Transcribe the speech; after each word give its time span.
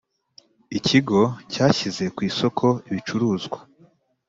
Ikigo 0.77 1.21
cyashyize 1.53 2.05
ku 2.15 2.19
isoko 2.29 2.65
ibirucuruzwa 2.87 3.59